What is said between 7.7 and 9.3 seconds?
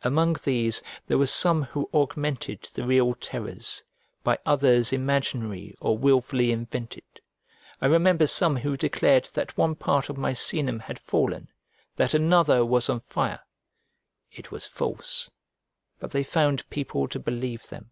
I remember some who declared